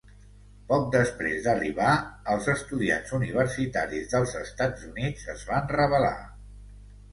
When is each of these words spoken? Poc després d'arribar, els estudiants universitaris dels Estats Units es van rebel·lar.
Poc 0.69 0.85
després 0.95 1.43
d'arribar, 1.47 1.91
els 2.37 2.49
estudiants 2.55 3.13
universitaris 3.19 4.11
dels 4.15 4.35
Estats 4.43 4.89
Units 4.91 5.31
es 5.37 5.47
van 5.53 5.71
rebel·lar. 5.77 6.19